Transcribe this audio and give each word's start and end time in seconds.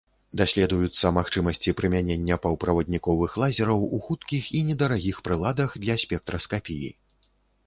Даследуюцца 0.39 1.09
магчымасці 1.17 1.73
прымянення 1.81 2.37
паўправадніковых 2.45 3.35
лазераў 3.43 3.79
ў 3.95 4.07
хуткіх 4.07 4.43
і 4.61 4.63
недарагіх 4.71 5.21
прыладах 5.29 5.69
для 5.87 6.01
спектраскапіі. 6.07 6.89